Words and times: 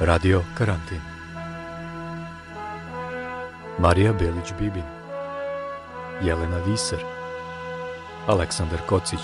Radio 0.00 0.44
Karantin. 0.58 1.00
Marija 3.78 4.12
Belić-Bibin 4.12 4.82
Jelena 6.24 6.58
Viser. 6.58 6.98
Aleksandar 8.26 8.78
Kocić. 8.88 9.20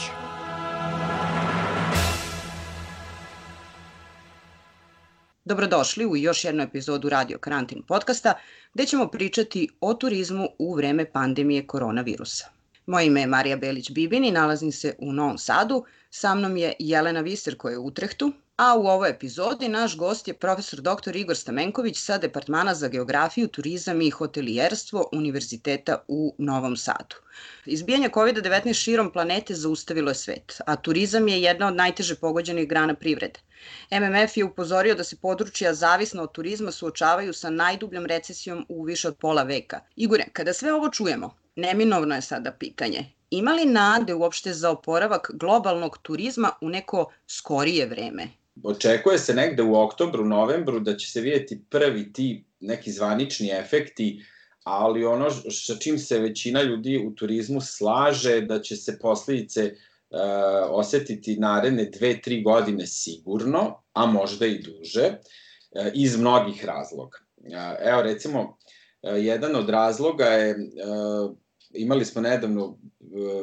Dobrodošli 5.44 6.06
u 6.06 6.16
još 6.16 6.44
jednu 6.44 6.62
epizodu 6.62 7.08
Radio 7.08 7.38
Karantin 7.38 7.82
podcasta 7.82 8.34
gde 8.74 8.86
ćemo 8.86 9.08
pričati 9.08 9.68
o 9.80 9.94
turizmu 9.94 10.48
u 10.58 10.74
vreme 10.74 11.12
pandemije 11.12 11.66
koronavirusa. 11.66 12.46
Moje 12.86 13.06
ime 13.06 13.20
je 13.20 13.26
Marija 13.26 13.56
Belić-Bibin 13.56 14.28
i 14.28 14.30
nalazim 14.30 14.72
se 14.72 14.94
u 14.98 15.12
Novom 15.12 15.38
Sadu. 15.38 15.84
Sa 16.10 16.34
mnom 16.34 16.56
je 16.56 16.74
Jelena 16.78 17.20
Viser 17.20 17.56
koja 17.56 17.72
je 17.72 17.78
u 17.78 17.86
Utrehtu, 17.86 18.32
a 18.56 18.78
u 18.78 18.86
ovoj 18.86 19.10
epizodi 19.10 19.68
naš 19.68 19.96
gost 19.96 20.28
je 20.28 20.34
profesor 20.34 20.80
dr. 20.80 21.16
Igor 21.16 21.36
Stamenković 21.36 21.98
sa 21.98 22.18
Departmana 22.18 22.74
za 22.74 22.88
geografiju, 22.88 23.48
turizam 23.48 24.02
i 24.02 24.10
hotelijerstvo 24.10 25.08
Univerziteta 25.12 26.04
u 26.08 26.34
Novom 26.38 26.76
Sadu. 26.76 27.16
Izbijanje 27.66 28.08
COVID-19 28.08 28.74
širom 28.74 29.12
planete 29.12 29.54
zaustavilo 29.54 30.10
je 30.10 30.14
svet, 30.14 30.60
a 30.66 30.76
turizam 30.76 31.28
je 31.28 31.42
jedna 31.42 31.66
od 31.66 31.76
najteže 31.76 32.14
pogođenih 32.14 32.68
grana 32.68 32.94
privrede. 32.94 33.40
MMF 33.90 34.36
je 34.36 34.44
upozorio 34.44 34.94
da 34.94 35.04
se 35.04 35.16
područja 35.16 35.74
zavisno 35.74 36.22
od 36.22 36.32
turizma 36.32 36.72
suočavaju 36.72 37.32
sa 37.32 37.50
najdubljom 37.50 38.06
recesijom 38.06 38.66
u 38.68 38.82
više 38.82 39.08
od 39.08 39.16
pola 39.16 39.42
veka. 39.42 39.80
Igore, 39.96 40.24
kada 40.32 40.52
sve 40.52 40.72
ovo 40.72 40.90
čujemo, 40.90 41.36
neminovno 41.56 42.14
je 42.14 42.22
sada 42.22 42.52
pitanje. 42.52 43.12
Ima 43.30 43.52
li 43.52 43.64
nade 43.64 44.14
uopšte 44.14 44.52
za 44.52 44.70
oporavak 44.70 45.30
globalnog 45.34 45.98
turizma 46.02 46.50
u 46.60 46.68
neko 46.68 47.12
skorije 47.26 47.86
vreme? 47.86 48.41
Očekuje 48.64 49.18
se 49.18 49.34
negde 49.34 49.62
u 49.62 49.76
oktobru, 49.76 50.24
novembru 50.24 50.80
da 50.80 50.96
će 50.96 51.10
se 51.10 51.20
vidjeti 51.20 51.60
prvi 51.70 52.12
ti 52.12 52.44
neki 52.60 52.92
zvanični 52.92 53.50
efekti, 53.50 54.24
ali 54.64 55.04
ono 55.04 55.30
sa 55.50 55.76
čim 55.76 55.98
se 55.98 56.18
većina 56.18 56.62
ljudi 56.62 57.04
u 57.06 57.14
turizmu 57.14 57.60
slaže 57.60 58.40
da 58.40 58.60
će 58.60 58.76
se 58.76 58.98
posljedice 58.98 59.64
uh, 59.64 60.18
osetiti 60.70 61.36
naredne 61.36 61.84
dve, 61.84 62.20
tri 62.20 62.42
godine 62.42 62.86
sigurno, 62.86 63.82
a 63.92 64.06
možda 64.06 64.46
i 64.46 64.62
duže, 64.62 65.06
uh, 65.08 65.86
iz 65.94 66.16
mnogih 66.16 66.64
razloga. 66.64 67.18
Uh, 67.36 67.54
evo 67.80 68.02
recimo, 68.02 68.40
uh, 68.40 69.24
jedan 69.24 69.56
od 69.56 69.68
razloga 69.68 70.24
je 70.24 70.54
uh, 70.54 71.36
imali 71.74 72.04
smo 72.04 72.22
nedavno 72.22 72.78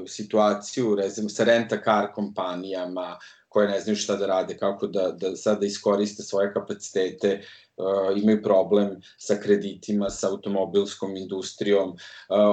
situaciju 0.07 0.95
recimo, 0.95 1.29
sa 1.29 1.43
renta 1.43 1.81
car 1.83 2.07
kompanijama 2.13 3.17
koje 3.49 3.67
ne 3.67 3.79
znaju 3.79 3.95
šta 3.95 4.15
da 4.15 4.27
rade, 4.27 4.57
kako 4.57 4.87
da, 4.87 5.11
da 5.11 5.35
sad 5.35 5.59
da 5.59 5.65
iskoriste 5.65 6.23
svoje 6.23 6.53
kapacitete, 6.53 7.41
uh, 7.77 8.21
imaju 8.21 8.43
problem 8.43 9.01
sa 9.17 9.35
kreditima, 9.35 10.09
sa 10.09 10.29
automobilskom 10.29 11.17
industrijom. 11.17 11.89
Uh, 11.89 11.97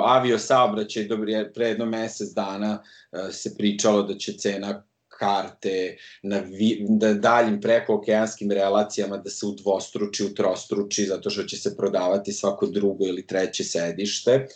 avio 0.04 0.38
saobraćaj, 0.38 1.04
dobro, 1.04 1.26
pre 1.54 1.68
jedno 1.68 1.86
mesec 1.86 2.28
dana 2.34 2.82
uh, 2.82 3.20
se 3.30 3.54
pričalo 3.56 4.02
da 4.02 4.14
će 4.14 4.32
cena 4.32 4.82
karte 5.18 5.96
na, 6.22 6.38
vi, 6.38 6.86
na 6.88 7.12
daljim 7.14 7.60
prekookeanskim 7.60 8.50
relacijama 8.50 9.16
da 9.16 9.30
se 9.30 9.46
udvostruči, 9.46 10.24
utrostruči, 10.24 11.04
zato 11.04 11.30
što 11.30 11.42
će 11.42 11.56
se 11.56 11.76
prodavati 11.76 12.32
svako 12.32 12.66
drugo 12.66 13.06
ili 13.06 13.26
treće 13.26 13.64
sedište. 13.64 14.46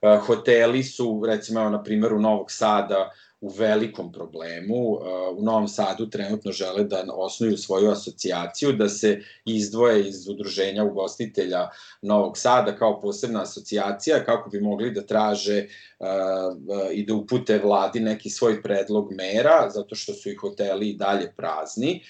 Uh, 0.00 0.26
hoteli 0.26 0.82
su, 0.82 1.22
recimo, 1.26 1.68
na 1.70 1.82
primjeru 1.82 2.20
Novog 2.20 2.50
Sada, 2.50 3.10
u 3.40 3.48
velikom 3.48 4.12
problemu. 4.12 4.92
Uh, 4.92 5.00
u 5.36 5.42
Novom 5.42 5.68
Sadu 5.68 6.10
trenutno 6.10 6.52
žele 6.52 6.84
da 6.84 7.04
osnuju 7.14 7.56
svoju 7.56 7.90
asocijaciju, 7.90 8.72
da 8.72 8.88
se 8.88 9.20
izdvoje 9.44 10.08
iz 10.08 10.28
udruženja 10.28 10.84
ugostitelja 10.84 11.68
Novog 12.02 12.38
Sada 12.38 12.76
kao 12.76 13.00
posebna 13.00 13.42
asocijacija 13.42 14.24
kako 14.24 14.50
bi 14.50 14.60
mogli 14.60 14.90
da 14.90 15.06
traže 15.06 15.66
uh, 15.98 16.06
uh, 16.06 16.92
i 16.92 17.06
da 17.06 17.14
upute 17.14 17.58
vladi 17.58 18.00
neki 18.00 18.30
svoj 18.30 18.62
predlog 18.62 19.12
mera, 19.12 19.70
zato 19.70 19.94
što 19.94 20.12
su 20.12 20.30
i 20.30 20.36
hoteli 20.36 20.88
i 20.88 20.96
dalje 20.96 21.32
prazni. 21.36 22.02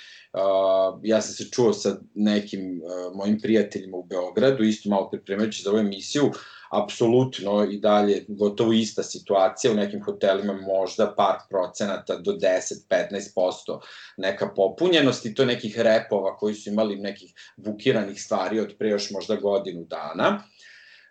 Ja 1.03 1.21
sam 1.21 1.35
se 1.35 1.51
čuo 1.51 1.73
sa 1.73 1.97
nekim 2.15 2.83
mojim 3.15 3.41
prijateljima 3.41 3.97
u 3.97 4.03
Beogradu, 4.03 4.63
isto 4.63 4.89
malo 4.89 5.11
pripremajući 5.11 5.63
za 5.63 5.71
ovu 5.71 5.79
emisiju, 5.79 6.31
apsolutno 6.71 7.65
i 7.71 7.79
dalje 7.79 8.25
gotovo 8.29 8.73
ista 8.73 9.03
situacija, 9.03 9.73
u 9.73 9.77
nekim 9.77 10.05
hotelima 10.05 10.53
možda 10.53 11.15
par 11.17 11.37
procenata 11.51 12.17
do 12.17 12.33
10-15% 12.33 13.81
neka 14.17 14.49
popunjenost 14.57 15.27
i 15.27 15.35
to 15.35 15.45
nekih 15.45 15.79
repova 15.79 16.37
koji 16.37 16.55
su 16.55 16.71
imali 16.71 16.97
nekih 16.97 17.35
bukiranih 17.57 18.23
stvari 18.23 18.61
od 18.61 18.75
pre 18.79 18.89
još 18.89 19.11
možda 19.11 19.37
godinu 19.37 19.85
dana. 19.85 20.43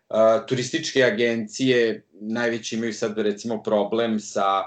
Uh, 0.09 0.45
turističke 0.47 1.03
agencije 1.03 2.07
najveći 2.13 2.75
imaju 2.75 2.93
sad 2.93 3.17
recimo 3.17 3.63
problem 3.63 4.19
sa 4.19 4.63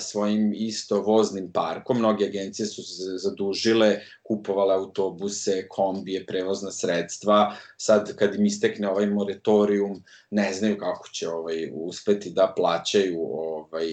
svojim 0.00 0.52
isto 0.56 1.00
voznim 1.02 1.52
parkom. 1.52 1.98
Mnoge 1.98 2.24
agencije 2.24 2.66
su 2.66 2.82
se 2.82 3.18
zadužile, 3.18 4.00
kupovale 4.22 4.74
autobuse, 4.74 5.68
kombije, 5.68 6.26
prevozna 6.26 6.70
sredstva. 6.70 7.56
Sad 7.76 8.16
kad 8.16 8.34
im 8.34 8.46
istekne 8.46 8.88
ovaj 8.88 9.06
moratorium, 9.06 10.02
ne 10.30 10.52
znaju 10.52 10.78
kako 10.78 11.08
će 11.08 11.28
ovaj 11.28 11.70
uspeti 11.72 12.30
da 12.30 12.52
plaćaju 12.56 13.20
ovaj 13.20 13.88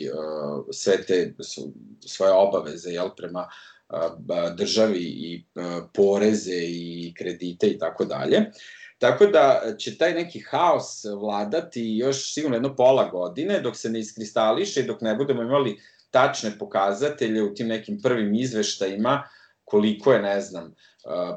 sve 0.72 1.04
te 1.04 1.34
svoje 2.06 2.32
obaveze 2.32 2.90
jel 2.90 3.10
prema 3.18 3.48
državi 4.56 5.04
i 5.04 5.44
poreze 5.94 6.58
i 6.58 7.14
kredite 7.18 7.68
i 7.68 7.80
tako 7.80 8.06
dalje. 8.06 8.52
Tako 9.02 9.26
da 9.26 9.62
će 9.78 9.98
taj 9.98 10.14
neki 10.14 10.40
haos 10.40 11.06
vladati 11.22 11.98
još 11.98 12.34
sigurno 12.34 12.56
jedno 12.56 12.76
pola 12.76 13.10
godine 13.10 13.60
dok 13.60 13.78
se 13.78 13.90
ne 13.90 14.00
iskristališe 14.00 14.80
i 14.80 14.84
dok 14.84 15.02
ne 15.02 15.16
budemo 15.16 15.42
imali 15.42 15.80
tačne 16.12 16.52
pokazatelje 16.60 17.44
u 17.44 17.54
tim 17.54 17.68
nekim 17.68 18.00
prvim 18.04 18.34
izveštajima 18.34 19.24
koliko 19.64 20.14
je, 20.14 20.22
ne 20.22 20.42
znam, 20.42 20.76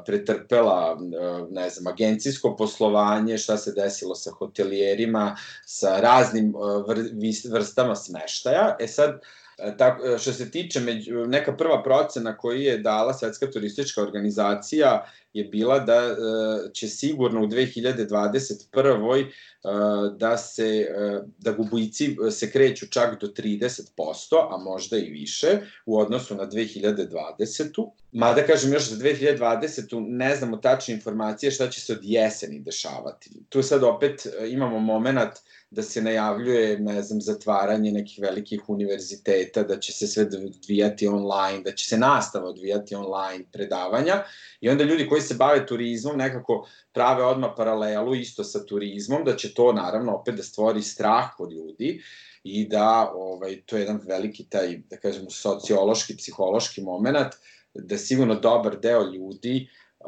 pretrpela, 0.05 0.97
ne 1.49 1.69
znam, 1.69 1.87
agencijsko 1.93 2.55
poslovanje, 2.55 3.37
šta 3.37 3.57
se 3.57 3.71
desilo 3.71 4.15
sa 4.15 4.31
hotelijerima, 4.31 5.37
sa 5.65 5.99
raznim 5.99 6.53
vrstama 7.51 7.95
smeštaja. 7.95 8.75
E 8.79 8.87
sad, 8.87 9.21
tako, 9.77 10.17
što 10.17 10.33
se 10.33 10.51
tiče 10.51 10.79
među, 10.79 11.25
neka 11.27 11.57
prva 11.57 11.83
procena 11.83 12.37
koju 12.37 12.61
je 12.61 12.77
dala 12.77 13.13
Svetska 13.13 13.51
turistička 13.51 14.01
organizacija 14.01 15.05
je 15.33 15.43
bila 15.43 15.79
da 15.79 15.93
e, 15.93 16.15
će 16.73 16.87
sigurno 16.87 17.43
u 17.43 17.47
2021. 17.47 19.25
E, 19.25 19.29
da 20.17 20.37
se 20.37 20.67
e, 20.67 21.21
da 21.37 21.51
gubici 21.51 22.15
se 22.31 22.51
kreću 22.51 22.87
čak 22.87 23.21
do 23.21 23.27
30%, 23.27 23.81
a 24.49 24.57
možda 24.57 24.97
i 24.97 25.09
više 25.09 25.59
u 25.85 25.99
odnosu 25.99 26.35
na 26.35 26.47
2020. 26.47 27.89
Mada 28.17 28.45
kažem 28.45 28.73
još 28.73 28.89
za 28.89 28.95
2020. 28.95 30.05
ne 30.07 30.35
znamo 30.35 30.57
tačne 30.57 30.93
informacije 30.93 31.51
šta 31.51 31.69
će 31.69 31.81
se 31.81 31.93
od 31.93 31.99
jeseni 32.01 32.59
dešavati. 32.59 33.29
Tu 33.49 33.63
sad 33.63 33.83
opet 33.83 34.27
imamo 34.49 34.79
moment 34.79 35.33
da 35.69 35.81
se 35.81 36.01
najavljuje, 36.01 36.79
ne 36.79 37.01
znam, 37.01 37.21
zatvaranje 37.21 37.91
nekih 37.91 38.19
velikih 38.21 38.69
univerziteta, 38.69 39.63
da 39.63 39.79
će 39.79 39.93
se 39.93 40.07
sve 40.07 40.23
odvijati 40.23 41.07
online, 41.07 41.63
da 41.63 41.71
će 41.71 41.85
se 41.85 41.97
nastava 41.97 42.49
odvijati 42.49 42.95
online 42.95 43.45
predavanja 43.51 44.23
i 44.61 44.69
onda 44.69 44.83
ljudi 44.83 45.07
koji 45.07 45.21
se 45.21 45.33
bave 45.33 45.65
turizmom 45.65 46.17
nekako 46.17 46.67
prave 46.93 47.23
odmah 47.23 47.51
paralelu 47.57 48.15
isto 48.15 48.43
sa 48.43 48.65
turizmom, 48.65 49.25
da 49.25 49.35
će 49.35 49.53
to 49.53 49.73
naravno 49.73 50.15
opet 50.15 50.35
da 50.35 50.43
stvori 50.43 50.81
strah 50.81 51.25
kod 51.37 51.51
ljudi 51.51 52.01
i 52.43 52.67
da 52.67 53.11
ovaj, 53.15 53.61
to 53.65 53.75
je 53.75 53.79
jedan 53.79 53.99
veliki 54.07 54.49
taj, 54.49 54.77
da 54.89 54.97
kažemo, 54.97 55.29
sociološki, 55.29 56.17
psihološki 56.17 56.81
moment, 56.81 57.35
da 57.75 57.97
sigurno 57.97 58.35
dobar 58.35 58.79
deo 58.79 59.03
ljudi 59.03 59.69
uh, 59.99 60.07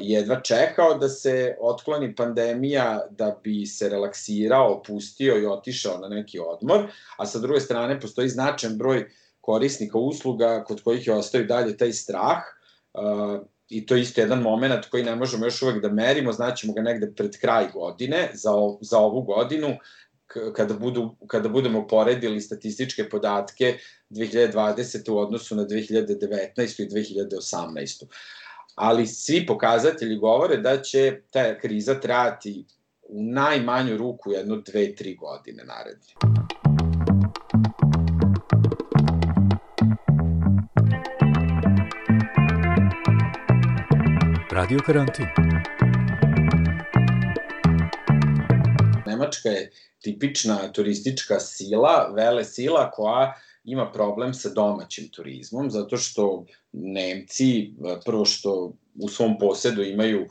jedva 0.00 0.40
čekao 0.40 0.94
da 0.94 1.08
se 1.08 1.56
otkloni 1.60 2.14
pandemija 2.14 3.00
da 3.10 3.40
bi 3.44 3.66
se 3.66 3.88
relaksirao, 3.88 4.72
opustio 4.72 5.38
i 5.38 5.46
otišao 5.46 5.98
na 5.98 6.08
neki 6.08 6.38
odmor, 6.38 6.86
a 7.16 7.26
sa 7.26 7.38
druge 7.38 7.60
strane 7.60 8.00
postoji 8.00 8.28
značajan 8.28 8.78
broj 8.78 9.10
korisnika 9.40 9.98
usluga 9.98 10.64
kod 10.64 10.82
kojih 10.82 11.06
je 11.06 11.14
ostao 11.14 11.40
i 11.40 11.46
dalje 11.46 11.76
taj 11.76 11.92
strah 11.92 12.42
uh, 12.94 13.46
i 13.68 13.86
to 13.86 13.94
je 13.94 14.02
isto 14.02 14.20
jedan 14.20 14.42
moment 14.42 14.86
koji 14.86 15.04
ne 15.04 15.16
možemo 15.16 15.46
još 15.46 15.62
uvek 15.62 15.82
da 15.82 15.88
merimo, 15.88 16.32
znaćemo 16.32 16.72
ga 16.72 16.82
negde 16.82 17.12
pred 17.16 17.40
kraj 17.40 17.68
godine, 17.72 18.30
za, 18.34 18.50
za 18.80 18.98
ovu 18.98 19.22
godinu, 19.22 19.76
kada, 20.56 20.74
budu, 20.74 21.16
kada 21.26 21.48
budemo 21.48 21.86
poredili 21.86 22.40
statističke 22.40 23.08
podatke 23.08 23.78
2020. 24.10 25.10
u 25.10 25.18
odnosu 25.18 25.56
na 25.56 25.62
2019. 25.62 26.82
i 26.82 26.88
2018. 26.88 28.04
Ali 28.74 29.06
svi 29.06 29.46
pokazatelji 29.46 30.16
govore 30.16 30.56
da 30.56 30.82
će 30.82 31.20
ta 31.30 31.58
kriza 31.58 32.00
trajati 32.00 32.64
u 33.02 33.22
najmanju 33.22 33.96
ruku 33.96 34.32
jedno, 34.32 34.56
dve, 34.56 34.94
tri 34.94 35.14
godine 35.16 35.64
naredne. 35.64 36.12
Radio 44.50 44.78
karantin. 44.86 45.26
Nemačka 49.06 49.48
je 49.48 49.70
tipična 50.02 50.72
turistička 50.72 51.40
sila, 51.40 52.12
vele 52.16 52.44
sila 52.44 52.90
koja 52.90 53.34
ima 53.64 53.92
problem 53.92 54.34
sa 54.34 54.48
domaćim 54.48 55.08
turizmom, 55.08 55.70
zato 55.70 55.96
što 55.96 56.44
Nemci, 56.72 57.74
prvo 58.04 58.24
što 58.24 58.72
u 58.94 59.08
svom 59.08 59.38
posedu 59.38 59.82
imaju 59.82 60.28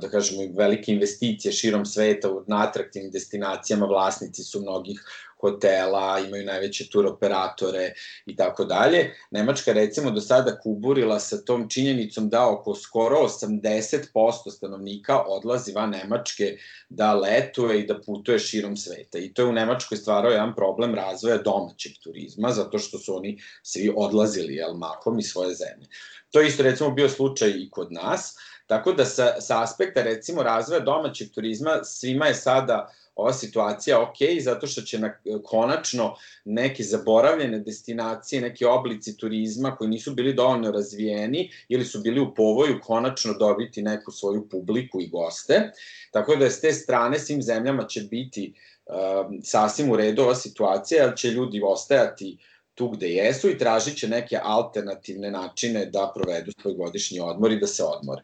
da 0.00 0.08
kažemo, 0.08 0.42
velike 0.56 0.92
investicije 0.92 1.52
širom 1.52 1.86
sveta 1.86 2.28
na 2.46 2.62
atraktivnim 2.62 3.12
destinacijama, 3.12 3.86
vlasnici 3.86 4.42
su 4.42 4.60
mnogih 4.60 5.04
hotela, 5.42 6.18
imaju 6.18 6.44
najveće 6.44 6.88
tur 6.90 7.06
operatore 7.06 7.92
i 8.26 8.36
tako 8.36 8.64
dalje. 8.64 9.14
Nemačka 9.30 9.72
recimo 9.72 10.10
do 10.10 10.20
sada 10.20 10.58
kuburila 10.60 11.18
sa 11.20 11.38
tom 11.44 11.68
činjenicom 11.68 12.28
da 12.28 12.48
oko 12.50 12.74
skoro 12.74 13.16
80% 13.16 14.50
stanovnika 14.50 15.22
odlazi 15.26 15.72
van 15.72 15.90
Nemačke 15.90 16.56
da 16.88 17.14
letuje 17.14 17.80
i 17.80 17.86
da 17.86 18.00
putuje 18.00 18.38
širom 18.38 18.76
sveta. 18.76 19.18
I 19.18 19.32
to 19.34 19.42
je 19.42 19.48
u 19.48 19.52
Nemačkoj 19.52 19.98
stvarao 19.98 20.30
jedan 20.30 20.54
problem 20.54 20.94
razvoja 20.94 21.38
domaćeg 21.38 21.92
turizma, 22.04 22.52
zato 22.52 22.78
što 22.78 22.98
su 22.98 23.16
oni 23.16 23.38
svi 23.62 23.92
odlazili 23.96 24.54
jel, 24.54 24.74
mahom 24.74 25.18
iz 25.18 25.26
svoje 25.26 25.54
zemlje. 25.54 25.86
To 26.30 26.40
je 26.40 26.48
isto 26.48 26.62
recimo 26.62 26.90
bio 26.90 27.08
slučaj 27.08 27.50
i 27.50 27.70
kod 27.70 27.92
nas. 27.92 28.36
Tako 28.66 28.92
da 28.92 29.04
sa, 29.04 29.40
sa 29.40 29.62
aspekta 29.62 30.02
recimo 30.02 30.42
razvoja 30.42 30.80
domaćeg 30.80 31.30
turizma 31.34 31.80
svima 31.84 32.26
je 32.26 32.34
sada 32.34 32.92
ova 33.14 33.32
situacija 33.32 34.02
ok, 34.02 34.16
zato 34.40 34.66
što 34.66 34.82
će 34.82 34.98
na, 34.98 35.14
konačno 35.44 36.14
neke 36.44 36.82
zaboravljene 36.82 37.58
destinacije, 37.58 38.42
neki 38.42 38.64
oblici 38.64 39.16
turizma 39.16 39.76
koji 39.76 39.90
nisu 39.90 40.14
bili 40.14 40.34
dovoljno 40.34 40.70
razvijeni 40.70 41.50
ili 41.68 41.84
su 41.84 42.00
bili 42.00 42.20
u 42.20 42.34
povoju 42.34 42.80
konačno 42.82 43.32
dobiti 43.32 43.82
neku 43.82 44.10
svoju 44.10 44.48
publiku 44.48 45.00
i 45.00 45.08
goste. 45.08 45.72
Tako 46.10 46.36
da 46.36 46.50
s 46.50 46.60
te 46.60 46.72
strane 46.72 47.18
svim 47.18 47.42
zemljama 47.42 47.84
će 47.84 48.00
biti 48.00 48.52
uh, 48.86 48.94
sasvim 49.42 49.90
u 49.90 49.96
redu 49.96 50.22
ova 50.22 50.34
situacija, 50.34 51.04
jer 51.04 51.12
će 51.16 51.30
ljudi 51.30 51.62
ostajati 51.64 52.38
tu 52.74 52.88
gde 52.88 53.08
jesu 53.08 53.50
i 53.50 53.58
tražit 53.58 53.98
će 53.98 54.08
neke 54.08 54.38
alternativne 54.42 55.30
načine 55.30 55.86
da 55.86 56.12
provedu 56.14 56.52
svoj 56.62 56.74
godišnji 56.74 57.20
odmor 57.20 57.52
i 57.52 57.60
da 57.60 57.66
se 57.66 57.84
odmore. 57.84 58.22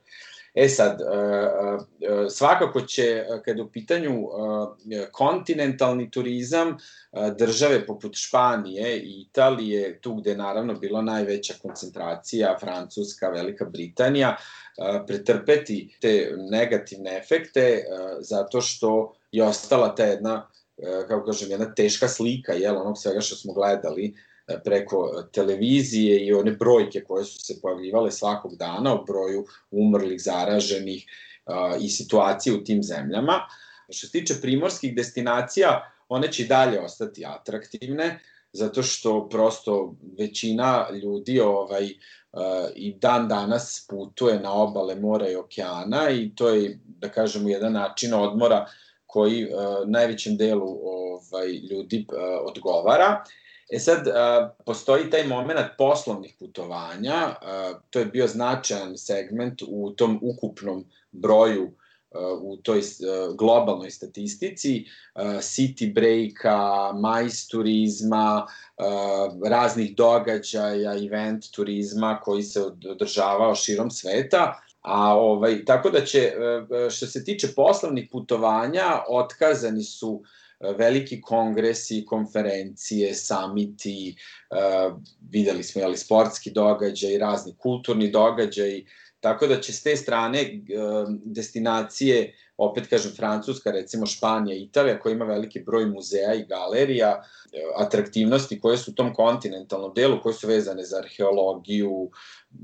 E 0.55 0.69
sad, 0.69 1.01
e, 1.01 1.05
e, 1.05 2.31
svakako 2.31 2.81
će, 2.81 3.25
kada 3.45 3.63
u 3.63 3.69
pitanju 3.71 4.13
e, 4.13 5.07
kontinentalni 5.13 6.11
turizam, 6.11 6.77
države 7.39 7.87
poput 7.87 8.17
Španije 8.17 8.99
i 8.99 9.21
Italije, 9.21 10.01
tu 10.01 10.15
gde 10.15 10.31
je 10.31 10.37
naravno 10.37 10.75
bila 10.75 11.03
najveća 11.03 11.55
koncentracija, 11.63 12.57
Francuska, 12.61 13.29
Velika 13.29 13.65
Britanija, 13.65 14.37
pretrpeti 15.07 15.97
te 16.01 16.33
negativne 16.51 17.19
efekte 17.19 17.85
zato 18.21 18.61
što 18.61 19.15
je 19.33 19.45
ostala 19.45 19.95
ta 19.95 20.05
jedna, 20.05 20.51
kako 21.09 21.27
kažem, 21.27 21.51
jedna 21.51 21.75
teška 21.75 22.09
slika, 22.09 22.53
jel, 22.53 22.77
onog 22.77 22.99
svega 22.99 23.21
što 23.21 23.37
smo 23.37 23.53
gledali 23.53 24.15
preko 24.65 25.23
televizije 25.33 26.27
i 26.27 26.33
one 26.33 26.53
brojke 26.53 27.05
koje 27.05 27.25
su 27.25 27.39
se 27.39 27.61
pojavljivale 27.63 28.11
svakog 28.11 28.57
dana 28.57 28.95
o 28.95 29.05
broju 29.05 29.45
umrlih, 29.71 30.23
zaraženih 30.23 31.07
i 31.81 31.89
situacije 31.89 32.55
u 32.55 32.65
tim 32.65 32.83
zemljama. 32.83 33.41
Što 33.91 34.07
se 34.07 34.13
tiče 34.13 34.35
primorskih 34.43 34.97
destinacija, 34.97 35.93
one 36.09 36.33
će 36.33 36.45
dalje 36.45 36.81
ostati 36.81 37.25
atraktivne, 37.27 38.21
zato 38.53 38.83
što 38.83 39.29
prosto 39.29 39.95
većina 40.19 40.87
ljudi 41.03 41.41
ovaj, 41.41 41.89
i 42.75 42.95
dan 42.95 43.29
danas 43.29 43.87
putuje 43.91 44.41
na 44.41 44.53
obale 44.53 44.95
mora 44.95 45.29
i 45.29 45.37
okeana 45.37 46.11
i 46.11 46.31
to 46.35 46.49
je, 46.49 46.79
da 46.85 47.09
kažemo, 47.09 47.49
jedan 47.49 47.73
način 47.73 48.15
odmora 48.15 48.67
koji 49.07 49.49
najvećem 49.87 50.37
delu 50.37 50.79
ovaj, 50.83 51.49
ljudi 51.71 52.07
odgovara. 52.45 53.25
E 53.71 53.79
sad, 53.79 54.07
postoji 54.67 55.11
taj 55.11 55.27
moment 55.27 55.61
poslovnih 55.79 56.35
putovanja, 56.39 57.35
to 57.91 57.99
je 57.99 58.05
bio 58.05 58.27
značajan 58.27 58.97
segment 58.99 59.63
u 59.69 59.91
tom 59.91 60.19
ukupnom 60.23 60.85
broju 61.13 61.73
u 62.41 62.57
toj 62.57 62.81
globalnoj 63.35 63.91
statistici, 63.91 64.85
city 65.41 65.95
breaka, 65.95 66.93
majs 66.93 67.49
turizma, 67.49 68.47
raznih 69.49 69.97
događaja, 69.97 71.05
event 71.05 71.45
turizma 71.55 72.21
koji 72.25 72.43
se 72.43 72.63
održavao 72.91 73.55
širom 73.55 73.91
sveta. 73.91 74.63
A 74.81 75.15
ovaj, 75.15 75.65
tako 75.65 75.91
da 75.91 76.05
će, 76.05 76.33
što 76.91 77.07
se 77.07 77.25
tiče 77.25 77.49
poslovnih 77.57 78.09
putovanja, 78.13 79.03
otkazani 79.09 79.83
su 79.83 80.11
uh, 80.11 80.27
veliki 80.61 81.21
kongresi, 81.21 82.05
konferencije, 82.07 83.15
samiti, 83.15 84.17
uh, 84.51 84.99
videli 85.31 85.63
smo 85.63 85.81
jeli, 85.81 85.97
sportski 85.97 86.51
događaj, 86.51 87.19
razni 87.19 87.55
kulturni 87.59 88.11
događaj, 88.11 88.83
tako 89.21 89.47
da 89.47 89.61
će 89.61 89.73
s 89.73 89.83
te 89.83 89.97
strane 89.97 90.41
uh, 90.41 91.09
destinacije, 91.25 92.35
opet 92.57 92.87
kažem 92.87 93.13
Francuska, 93.17 93.71
recimo 93.71 94.07
Španija, 94.07 94.57
Italija, 94.57 94.99
koja 94.99 95.13
ima 95.13 95.25
veliki 95.25 95.61
broj 95.61 95.87
muzeja 95.87 96.35
i 96.35 96.47
galerija, 96.47 97.17
uh, 97.19 97.87
atraktivnosti 97.87 98.61
koje 98.61 98.79
su 98.79 98.91
u 98.91 98.95
tom 98.95 99.15
kontinentalnom 99.15 99.93
delu, 99.95 100.21
koje 100.23 100.35
su 100.35 100.47
vezane 100.47 100.85
za 100.85 100.99
arheologiju, 100.99 102.11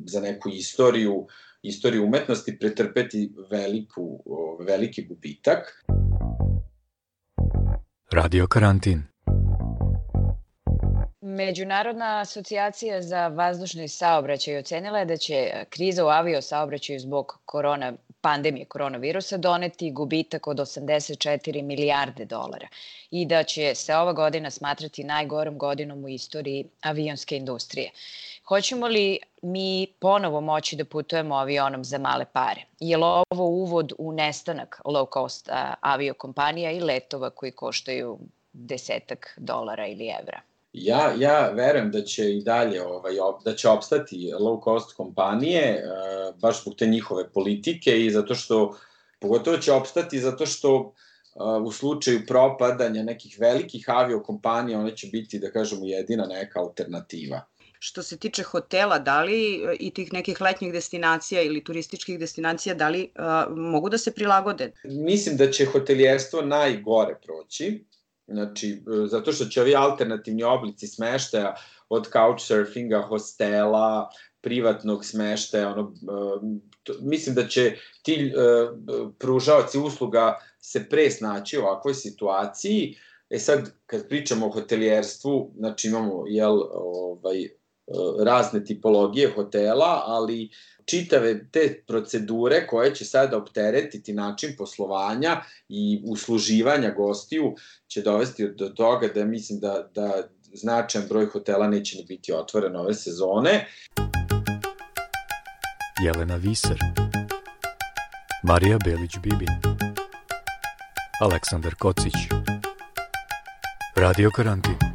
za 0.07 0.21
neku 0.21 0.49
istoriju, 0.49 1.27
istoriju 1.63 2.05
umetnosti, 2.05 2.59
pretrpeti 2.59 3.33
veliku, 3.51 4.25
veliki 4.67 5.05
gubitak. 5.07 5.85
Radio 8.15 8.47
karantin. 8.47 9.03
Međunarodna 11.21 12.21
asocijacija 12.21 13.03
za 13.03 13.29
vazdušni 13.29 13.89
saobraćaj 13.89 14.57
ocenila 14.57 14.99
je 14.99 15.05
da 15.05 15.17
će 15.17 15.65
kriza 15.71 16.05
u 16.05 16.09
avio 16.09 16.43
saobraćaju 16.43 17.01
zbog 17.01 17.41
korona, 17.45 17.93
pandemije 18.25 18.65
koronavirusa 18.65 19.37
doneti 19.37 19.91
gubitak 19.91 20.47
od 20.47 20.59
84 20.59 21.63
milijarde 21.63 22.25
dolara 22.25 22.69
i 23.11 23.27
da 23.27 23.43
će 23.43 23.75
se 23.75 23.97
ova 23.97 24.13
godina 24.13 24.51
smatrati 24.51 25.05
najgorom 25.05 25.59
godinom 25.59 26.05
u 26.05 26.09
istoriji 26.09 26.65
avionske 26.83 27.37
industrije. 27.37 27.91
Hoćemo 28.49 28.89
li 28.89 29.19
mi 29.43 29.87
ponovo 29.99 30.41
moći 30.41 30.77
da 30.77 30.85
putujemo 30.85 31.35
avionom 31.35 31.85
za 31.85 31.99
male 31.99 32.25
pare? 32.33 32.65
Je 32.81 32.97
li 32.97 33.05
ovo 33.05 33.45
uvod 33.45 33.93
u 33.99 34.13
nestanak 34.13 34.81
low 34.85 35.07
cost 35.15 35.49
aviokompanija 35.81 36.71
i 36.71 36.81
letova 36.81 37.31
koji 37.31 37.53
koštaju 37.53 38.19
desetak 38.53 39.35
dolara 39.37 39.87
ili 39.87 40.09
evra? 40.21 40.41
Ja, 40.75 41.15
ja 41.19 41.51
verujem 41.51 41.91
da 41.91 42.03
će 42.03 42.35
i 42.37 42.43
dalje 42.43 42.83
ovaj, 42.83 43.15
da 43.45 43.55
će 43.55 43.69
opstati 43.69 44.33
low 44.41 44.65
cost 44.65 44.97
kompanije, 44.97 45.83
baš 46.41 46.63
zbog 46.63 46.75
te 46.75 46.87
njihove 46.87 47.29
politike 47.31 48.01
i 48.07 48.11
zato 48.11 48.35
što, 48.35 48.77
pogotovo 49.21 49.57
će 49.57 49.73
opstati 49.73 50.21
zato 50.21 50.47
što 50.47 50.95
u 51.65 51.73
slučaju 51.73 52.27
propadanja 52.27 53.03
nekih 53.03 53.37
velikih 53.41 53.85
aviokompanija 53.91 54.79
one 54.79 54.97
će 54.97 55.07
biti, 55.07 55.39
da 55.39 55.51
kažemo, 55.51 55.85
jedina 55.85 56.27
neka 56.27 56.61
alternativa 56.61 57.41
što 57.85 58.03
se 58.03 58.17
tiče 58.17 58.43
hotela, 58.43 58.99
da 58.99 59.23
li 59.23 59.41
e, 59.55 59.77
i 59.81 59.91
tih 59.91 60.13
nekih 60.13 60.41
letnjih 60.41 60.73
destinacija 60.73 61.43
ili 61.43 61.65
turističkih 61.65 62.19
destinacija, 62.19 62.75
da 62.75 62.89
li 62.89 63.03
uh, 63.03 63.57
mogu 63.57 63.91
da 63.93 63.99
se 63.99 64.13
prilagode? 64.13 64.71
Mislim 64.85 65.37
da 65.37 65.51
će 65.51 65.67
hotelijerstvo 65.67 66.43
najgore 66.43 67.19
proći, 67.27 67.85
znači, 68.27 68.71
e, 68.71 69.07
zato 69.07 69.33
što 69.33 69.45
će 69.45 69.61
ovi 69.61 69.77
alternativni 69.77 70.43
oblici 70.43 70.87
smeštaja 70.87 71.55
od 71.89 72.09
couchsurfinga, 72.13 73.03
hostela, 73.03 74.11
privatnog 74.41 75.05
smeštaja, 75.05 75.73
ono, 75.73 75.93
to, 76.83 76.93
mislim 77.01 77.35
da 77.35 77.49
će 77.49 77.77
ti 78.03 78.33
uh, 78.37 79.11
pružaoci 79.19 79.79
usluga 79.79 80.39
se 80.61 80.89
pre 80.89 81.11
snaći 81.11 81.59
u 81.59 81.63
ovakvoj 81.63 81.95
situaciji, 81.95 82.97
E 83.31 83.39
sad, 83.39 83.71
kad 83.87 84.09
pričamo 84.09 84.47
o 84.47 84.51
hotelijerstvu, 84.51 85.53
znači 85.57 85.89
imamo 85.89 86.25
jel, 86.27 86.61
ovaj, 86.73 87.49
razne 88.25 88.65
tipologije 88.65 89.33
hotela, 89.37 90.03
ali 90.07 90.51
čitave 90.85 91.51
te 91.51 91.83
procedure 91.87 92.67
koje 92.67 92.95
će 92.95 93.05
sada 93.05 93.37
opteretiti 93.37 94.13
način 94.13 94.55
poslovanja 94.59 95.41
i 95.69 96.03
usluživanja 96.07 96.91
gostiju 96.91 97.55
će 97.89 98.03
dovesti 98.03 98.49
do 98.49 98.69
toga 98.69 99.09
da 99.15 99.25
mislim 99.25 99.61
da, 99.61 99.89
da 99.95 100.29
značajan 100.53 101.09
broj 101.09 101.27
hotela 101.27 101.69
neće 101.69 101.97
ni 101.99 102.05
biti 102.05 102.33
otvoren 102.33 102.77
ove 102.77 102.95
sezone. 102.95 103.67
Jelena 106.05 106.37
Viser 106.37 106.79
Marija 108.43 108.79
Belić-Bibin 108.79 109.77
Aleksandar 111.21 111.75
Kocić 111.75 112.15
Radio 113.97 114.31
Karantin 114.37 114.94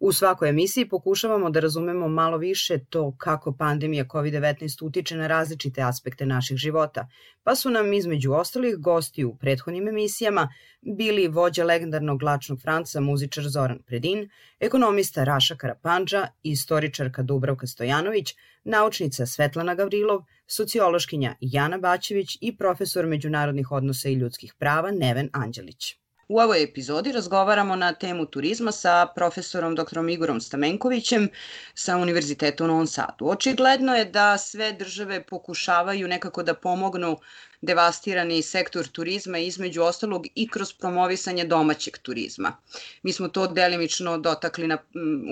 U 0.00 0.12
svakoj 0.12 0.48
emisiji 0.48 0.88
pokušavamo 0.88 1.50
da 1.50 1.60
razumemo 1.60 2.08
malo 2.08 2.36
više 2.36 2.78
to 2.78 3.14
kako 3.18 3.52
pandemija 3.52 4.04
COVID-19 4.04 4.84
utiče 4.84 5.16
na 5.16 5.26
različite 5.26 5.82
aspekte 5.82 6.26
naših 6.26 6.56
života, 6.56 7.08
pa 7.42 7.54
su 7.54 7.70
nam 7.70 7.92
između 7.92 8.32
ostalih 8.32 8.76
gosti 8.76 9.24
u 9.24 9.36
prethodnim 9.36 9.88
emisijama 9.88 10.48
bili 10.80 11.28
vođa 11.28 11.64
legendarnog 11.64 12.22
lačnog 12.22 12.62
Franca, 12.62 13.00
muzičar 13.00 13.44
Zoran 13.48 13.78
Predin, 13.86 14.28
ekonomista 14.60 15.24
Raša 15.24 15.56
Karapanđa, 15.56 16.26
istoričarka 16.42 17.22
Dubravka 17.22 17.66
Stojanović, 17.66 18.34
naučnica 18.64 19.26
Svetlana 19.26 19.74
Gavrilov, 19.74 20.22
sociološkinja 20.46 21.34
Jana 21.40 21.78
Baćević 21.78 22.38
i 22.40 22.56
profesor 22.56 23.06
međunarodnih 23.06 23.72
odnosa 23.72 24.08
i 24.08 24.14
ljudskih 24.14 24.54
prava 24.58 24.90
Neven 24.90 25.30
Anđelić. 25.32 25.98
U 26.28 26.40
ovoj 26.40 26.62
epizodi 26.62 27.12
razgovaramo 27.12 27.76
na 27.76 27.92
temu 27.92 28.26
turizma 28.26 28.72
sa 28.72 29.06
profesorom 29.14 29.74
dr. 29.74 30.08
Igorom 30.10 30.40
Stamenkovićem 30.40 31.28
sa 31.74 31.96
Univerziteta 31.96 32.64
u 32.64 32.66
Novom 32.66 32.86
Sadu. 32.86 33.28
Očigledno 33.28 33.94
je 33.96 34.04
da 34.04 34.38
sve 34.38 34.72
države 34.72 35.22
pokušavaju 35.22 36.08
nekako 36.08 36.42
da 36.42 36.54
pomognu 36.54 37.16
devastirani 37.60 38.42
sektor 38.42 38.86
turizma 38.86 39.38
između 39.38 39.82
ostalog 39.82 40.26
i 40.34 40.48
kroz 40.48 40.72
promovisanje 40.72 41.44
domaćeg 41.44 41.98
turizma. 41.98 42.56
Mi 43.02 43.12
smo 43.12 43.28
to 43.28 43.46
delimično 43.46 44.18
dotakli 44.18 44.66
na, 44.66 44.78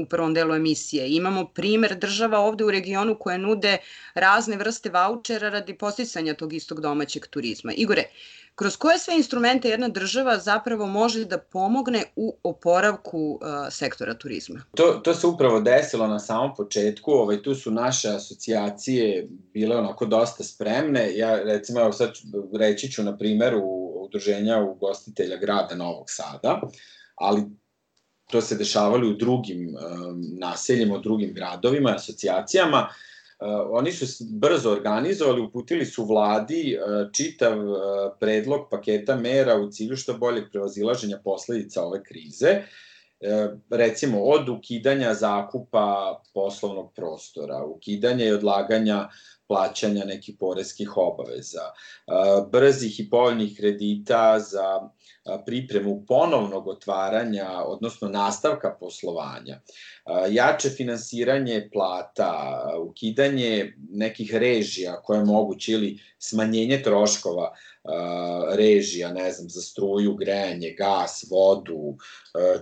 u 0.02 0.06
prvom 0.06 0.34
delu 0.34 0.54
emisije. 0.54 1.10
Imamo 1.10 1.44
primer 1.44 1.94
država 1.94 2.38
ovde 2.38 2.64
u 2.64 2.70
regionu 2.70 3.18
koje 3.18 3.38
nude 3.38 3.78
razne 4.14 4.56
vrste 4.56 4.90
vouchera 4.90 5.48
radi 5.48 5.78
posticanja 5.78 6.34
tog 6.34 6.52
istog 6.52 6.80
domaćeg 6.80 7.26
turizma. 7.26 7.72
Igore, 7.72 8.04
kroz 8.56 8.76
koje 8.76 8.98
sve 8.98 9.16
instrumente 9.16 9.68
jedna 9.68 9.88
država 9.88 10.38
zapravo 10.38 10.86
može 10.86 11.24
da 11.24 11.38
pomogne 11.38 12.04
u 12.16 12.36
oporavku 12.42 13.18
uh, 13.18 13.38
sektora 13.70 14.14
turizma? 14.14 14.64
To, 14.74 15.00
to 15.04 15.14
se 15.14 15.26
upravo 15.26 15.60
desilo 15.60 16.06
na 16.06 16.18
samom 16.18 16.54
početku, 16.56 17.12
ovaj, 17.12 17.42
tu 17.42 17.54
su 17.54 17.70
naše 17.70 18.08
asocijacije 18.08 19.28
bile 19.52 19.76
onako 19.76 20.06
dosta 20.06 20.44
spremne. 20.44 21.16
Ja 21.16 21.42
recimo, 21.42 21.80
evo 21.80 21.92
sad 21.92 22.12
reći 22.58 22.92
ću 22.92 23.02
na 23.02 23.16
primeru 23.16 23.60
udruženja 23.94 24.60
ugostitelja 24.60 25.36
grada 25.36 25.74
Novog 25.74 26.10
Sada, 26.10 26.60
ali 27.14 27.42
to 28.30 28.40
se 28.40 28.56
dešavalo 28.56 29.08
u 29.08 29.12
drugim 29.14 29.68
um, 29.68 30.22
naseljima, 30.38 30.94
u 30.94 31.00
drugim 31.00 31.34
gradovima, 31.34 31.94
asocijacijama. 31.96 32.78
Uh, 32.78 33.15
oni 33.70 33.92
su 33.92 34.24
brzo 34.30 34.72
organizovali, 34.72 35.40
uputili 35.40 35.84
su 35.84 36.04
vladi 36.04 36.78
uh, 36.78 37.12
čitav 37.12 37.58
uh, 37.58 37.76
predlog 38.20 38.68
paketa 38.70 39.16
mera 39.16 39.56
u 39.56 39.70
cilju 39.70 39.96
što 39.96 40.18
boljeg 40.18 40.44
prevazilaženja 40.52 41.18
posledica 41.24 41.82
ove 41.82 42.02
krize. 42.02 42.62
Recimo, 43.70 44.22
od 44.22 44.48
ukidanja 44.48 45.14
zakupa 45.14 46.20
poslovnog 46.34 46.92
prostora, 46.94 47.64
ukidanja 47.64 48.24
i 48.24 48.32
odlaganja 48.32 49.08
plaćanja 49.48 50.04
nekih 50.04 50.34
poreskih 50.40 50.96
obaveza, 50.96 51.70
brzih 52.52 53.00
i 53.00 53.10
povoljnih 53.10 53.56
kredita 53.56 54.40
za 54.40 54.80
pripremu 55.46 56.04
ponovnog 56.08 56.68
otvaranja, 56.68 57.50
odnosno 57.64 58.08
nastavka 58.08 58.76
poslovanja, 58.80 59.60
jače 60.30 60.70
finansiranje 60.70 61.68
plata, 61.72 62.62
ukidanje 62.88 63.74
nekih 63.90 64.34
režija 64.34 65.02
koje 65.02 65.18
je 65.18 65.24
moguće 65.24 65.72
ili 65.72 65.98
smanjenje 66.18 66.82
troškova 66.82 67.54
režija, 68.52 69.12
ne 69.12 69.32
znam, 69.32 69.50
za 69.50 69.60
struju, 69.60 70.14
grejanje, 70.14 70.74
gas, 70.78 71.26
vodu, 71.30 71.96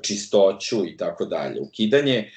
čistoću 0.03 0.87
i 0.87 0.97
tako 0.97 1.25
dalje. 1.25 1.61
Ukidanje 1.61 2.31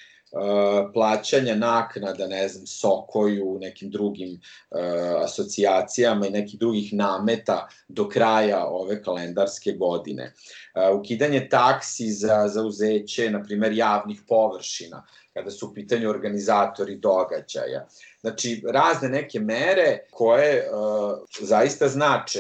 plaćanja 0.94 1.56
naknada, 1.56 2.28
ne 2.28 2.48
znam, 2.48 2.68
Sokoju, 2.68 3.58
nekim 3.62 3.90
drugim 3.90 4.32
uh, 4.32 5.24
asocijacijama 5.24 6.28
i 6.28 6.32
nekih 6.32 6.60
drugih 6.60 6.94
nameta 6.94 7.68
do 7.88 8.10
kraja 8.10 8.66
ove 8.66 9.04
kalendarske 9.04 9.72
godine. 9.72 10.34
Uh, 10.76 11.00
ukidanje 11.00 11.48
taksi 11.50 12.12
za 12.12 12.48
zauzeće, 12.48 13.32
na 13.32 13.44
primer, 13.44 13.74
javnih 13.74 14.22
površina, 14.28 15.06
kada 15.34 15.52
su 15.52 15.68
u 15.68 15.74
pitanju 15.74 16.10
organizatori 16.10 16.96
događaja. 16.96 17.88
Znači, 18.22 18.64
razne 18.70 19.10
neke 19.10 19.40
mere 19.40 20.00
koje 20.12 20.70
uh, 20.72 21.18
zaista 21.42 21.88
znače 21.88 22.40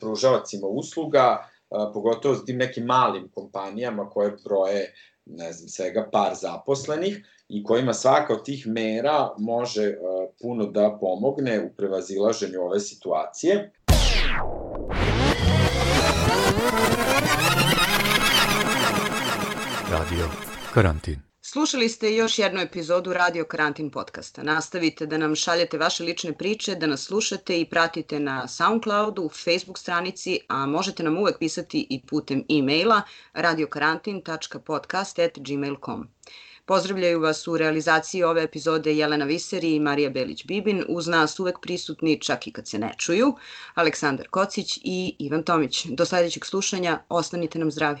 pružavacima 0.00 0.66
usluga, 0.66 1.48
uh, 1.70 1.90
pogotovo 1.94 2.34
s 2.34 2.44
tim 2.44 2.56
nekim 2.56 2.84
malim 2.84 3.28
kompanijama 3.34 4.10
koje 4.10 4.36
broje 4.44 4.94
ne 5.28 5.52
znam, 5.52 5.68
svega 5.68 6.08
par 6.12 6.34
zaposlenih 6.34 7.24
i 7.48 7.64
kojima 7.64 7.94
svaka 7.94 8.32
od 8.32 8.44
tih 8.44 8.66
mera 8.66 9.34
može 9.38 9.88
uh, 9.88 10.30
puno 10.40 10.66
da 10.66 10.98
pomogne 11.00 11.64
u 11.64 11.72
prevazilaženju 11.76 12.60
ove 12.60 12.80
situacije. 12.80 13.70
Radio 19.90 20.28
Karantin 20.74 21.27
Slušali 21.50 21.88
ste 21.88 22.14
još 22.14 22.38
jednu 22.38 22.60
epizodu 22.60 23.12
Radio 23.12 23.44
Karantin 23.44 23.90
podcasta. 23.90 24.42
Nastavite 24.42 25.06
da 25.06 25.18
nam 25.18 25.34
šaljete 25.34 25.78
vaše 25.78 26.04
lične 26.04 26.32
priče, 26.32 26.74
da 26.74 26.86
nas 26.86 27.04
slušate 27.04 27.60
i 27.60 27.64
pratite 27.64 28.20
na 28.20 28.48
Soundcloudu, 28.48 29.30
Facebook 29.44 29.78
stranici, 29.78 30.40
a 30.48 30.66
možete 30.66 31.02
nam 31.02 31.18
uvek 31.18 31.38
pisati 31.38 31.86
i 31.90 32.02
putem 32.06 32.44
e-maila 32.48 33.02
radiokarantin.podcast.gmail.com. 33.32 36.08
Pozdravljaju 36.64 37.20
vas 37.20 37.48
u 37.48 37.56
realizaciji 37.56 38.22
ove 38.22 38.42
epizode 38.42 38.96
Jelena 38.96 39.24
Viseri 39.24 39.74
i 39.74 39.80
Marija 39.80 40.10
Belić-Bibin, 40.10 40.84
uz 40.88 41.06
nas 41.06 41.40
uvek 41.40 41.56
prisutni, 41.62 42.20
čak 42.20 42.46
i 42.46 42.52
kad 42.52 42.68
se 42.68 42.78
ne 42.78 42.94
čuju, 42.98 43.36
Aleksandar 43.74 44.28
Kocić 44.28 44.78
i 44.82 45.16
Ivan 45.18 45.42
Tomić. 45.42 45.86
Do 45.86 46.04
sledećeg 46.04 46.44
slušanja, 46.44 46.98
ostanite 47.08 47.58
nam 47.58 47.70
zdravi. 47.70 48.00